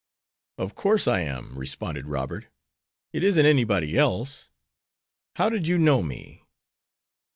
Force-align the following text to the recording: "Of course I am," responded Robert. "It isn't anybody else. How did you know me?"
"Of 0.57 0.73
course 0.73 1.07
I 1.07 1.19
am," 1.21 1.59
responded 1.59 2.07
Robert. 2.07 2.47
"It 3.13 3.23
isn't 3.23 3.45
anybody 3.45 3.95
else. 3.99 4.49
How 5.35 5.47
did 5.47 5.67
you 5.67 5.77
know 5.77 6.01
me?" 6.01 6.41